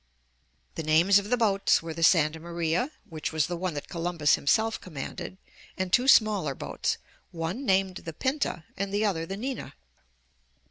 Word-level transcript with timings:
The 0.73 0.81
names 0.81 1.19
of 1.19 1.29
the 1.29 1.37
boats 1.37 1.83
were 1.83 1.93
the 1.93 2.01
Santa 2.01 2.39
Maria, 2.39 2.89
which 3.07 3.31
was 3.31 3.45
the 3.45 3.55
one 3.55 3.75
that 3.75 3.87
Columbus 3.87 4.33
himself 4.33 4.81
commanded, 4.81 5.37
and 5.77 5.93
two 5.93 6.07
smaller 6.07 6.55
boats, 6.55 6.97
one 7.29 7.67
named 7.67 7.97
the 7.97 8.13
Pinta 8.13 8.63
and 8.75 8.91
the 8.91 9.05
other 9.05 9.27
the 9.27 9.37
Nina. 9.37 9.75